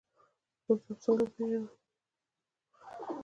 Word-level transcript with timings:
خپل 0.61 0.67
رب 0.69 0.79
څنګه 1.03 1.23
وپیژنو؟ 1.25 1.61